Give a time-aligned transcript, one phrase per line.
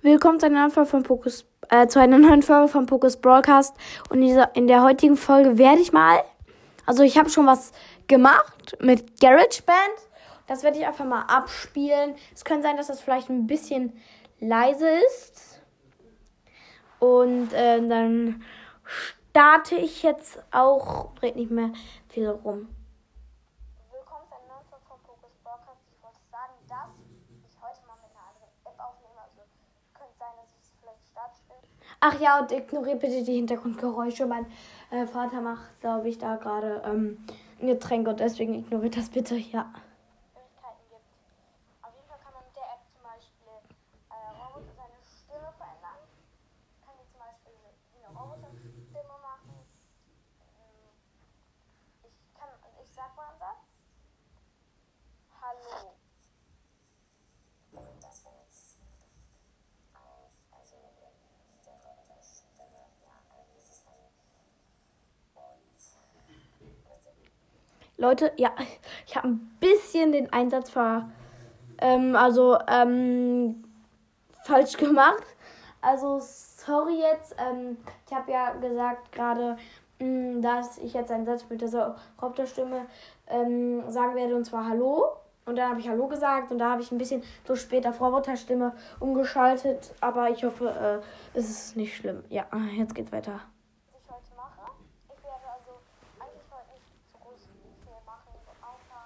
[0.00, 3.74] Willkommen zu einer neuen Folge von Pokus, äh, zu einer neuen Folge von Pokus Broadcast.
[4.10, 6.22] Und in, dieser, in der heutigen Folge werde ich mal,
[6.86, 7.72] also ich habe schon was
[8.06, 9.76] gemacht mit GarageBand.
[10.46, 12.14] Das werde ich einfach mal abspielen.
[12.32, 13.92] Es könnte sein, dass das vielleicht ein bisschen
[14.38, 15.62] leise ist.
[17.00, 18.44] Und äh, dann
[18.84, 21.72] starte ich jetzt auch, dreht nicht mehr
[22.08, 22.68] viel rum.
[23.90, 25.80] Willkommen zu einer neuen Folge von Pokus Broadcast.
[25.90, 29.18] Ich wollte sagen, dass ich heute mal mit einer anderen App aufnehme.
[29.20, 29.42] Also
[29.94, 31.60] könnte sein, dass ich es vielleicht startstelle.
[32.10, 34.24] Ach ja, und ignoriert bitte die Hintergrundgeräusche.
[34.24, 34.46] Mein
[34.90, 37.22] äh, Vater macht, glaube ich, da gerade ähm,
[37.60, 39.70] ein Getränk und deswegen ignoriert das bitte, ja.
[40.32, 41.04] Möglichkeiten gibt.
[41.82, 43.52] Auf jeden Fall kann man mit der App zum Beispiel
[44.08, 46.00] äh, Roboter seine Stimme verändern.
[46.80, 49.52] Kann die zum Beispiel wie eine Roboterstimme machen.
[50.48, 50.88] Ähm,
[52.08, 52.48] Ich kann,
[52.80, 53.68] ich sag mal einen Satz.
[55.44, 55.92] Hallo.
[57.72, 58.80] Und das war jetzt
[59.92, 60.76] auf, also
[61.68, 64.00] der Roboterstimme, ja, irgendwie ist es dann.
[65.36, 65.68] Und
[67.98, 68.52] Leute, ja,
[69.06, 71.10] ich habe ein bisschen den Einsatz ver,
[71.78, 73.64] ähm, also ähm,
[74.44, 75.24] falsch gemacht.
[75.80, 77.34] Also sorry jetzt.
[77.38, 77.76] Ähm,
[78.06, 79.56] ich habe ja gesagt gerade,
[79.98, 82.86] mh, dass ich jetzt einen Satz mit dieser Roboterstimme
[83.28, 85.16] ähm, sagen werde und zwar Hallo.
[85.44, 88.00] Und dann habe ich Hallo gesagt und da habe ich ein bisschen so später auf
[88.00, 89.94] Roboterstimme umgeschaltet.
[90.00, 91.02] Aber ich hoffe,
[91.34, 92.22] äh, es ist nicht schlimm.
[92.28, 93.40] Ja, jetzt geht's weiter.
[93.90, 94.70] was ich heute mache.
[95.08, 95.80] Ich werde also
[96.20, 99.00] eigentlich heute nicht so groß viel machen, so außer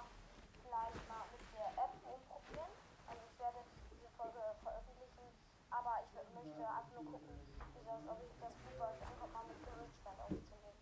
[0.67, 2.71] vielleicht mal mit der App rumprobieren.
[3.07, 5.25] Also ich werde diese Folge veröffentlichen,
[5.71, 6.03] aber
[6.43, 7.39] ich möchte einfach nur gucken,
[7.73, 10.79] wie das, ob das gut bei euch ankommt, mal mit Gerichtsstand aufzunehmen.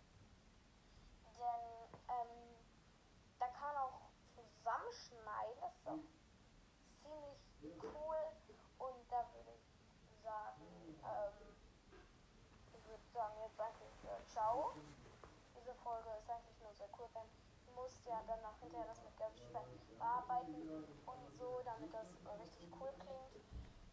[1.38, 1.64] Denn
[2.10, 2.34] ähm,
[3.38, 6.02] da kann auch zusammenschneiden, das ist auch
[7.60, 8.22] ziemlich cool
[8.78, 10.66] und da würde ich sagen,
[11.02, 11.38] ähm,
[12.74, 14.74] ich würde sagen jetzt eigentlich äh, ciao.
[15.54, 17.30] Diese Folge ist eigentlich nur sehr cool, denn
[17.66, 22.06] du musst ja dann noch hinterher das mit GarageBand bearbeiten und so, damit das
[22.40, 23.46] richtig cool klingt.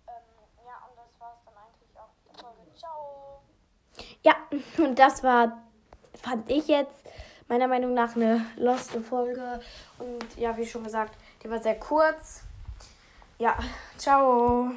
[0.10, 2.74] Ähm, ja, und das war's dann eigentlich auch mit der Folge.
[2.76, 3.42] Ciao!
[4.24, 4.36] Ja,
[4.78, 5.64] und das war,
[6.22, 7.04] fand ich jetzt
[7.48, 9.60] meiner Meinung nach eine loste Folge.
[9.98, 12.44] Und ja, wie schon gesagt, die war sehr kurz.
[13.38, 13.58] Ja,
[13.98, 14.72] ciao.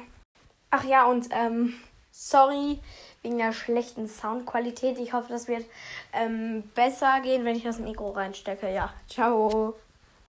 [0.71, 1.75] Ach ja, und ähm,
[2.11, 2.79] sorry
[3.21, 4.99] wegen der schlechten Soundqualität.
[4.99, 5.65] Ich hoffe, das wird
[6.11, 8.71] ähm, besser gehen, wenn ich das Mikro reinstecke.
[8.71, 9.75] Ja, ciao.